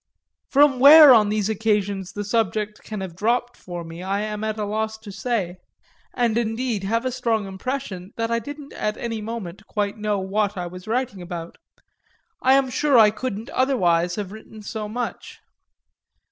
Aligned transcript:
From 0.49 0.79
where 0.79 1.13
on 1.13 1.29
these 1.29 1.47
occasions 1.47 2.13
that 2.13 2.23
subject 2.23 2.81
can 2.81 3.01
have 3.01 3.15
dropped 3.15 3.55
for 3.55 3.83
me 3.83 4.01
I 4.01 4.21
am 4.21 4.43
at 4.43 4.57
a 4.57 4.65
loss 4.65 4.97
to 4.97 5.11
say, 5.11 5.57
and 6.15 6.39
indeed 6.39 6.83
have 6.83 7.05
a 7.05 7.11
strong 7.11 7.45
impression 7.45 8.11
that 8.17 8.31
I 8.31 8.39
didn't 8.39 8.73
at 8.73 8.97
any 8.97 9.21
moment 9.21 9.67
quite 9.67 9.99
know 9.99 10.17
what 10.17 10.57
I 10.57 10.65
was 10.65 10.87
writing 10.87 11.21
about: 11.21 11.59
I 12.41 12.53
am 12.55 12.71
sure 12.71 12.97
I 12.97 13.11
couldn't 13.11 13.51
otherwise 13.51 14.15
have 14.15 14.31
written 14.31 14.63
so 14.63 14.89
much. 14.89 15.37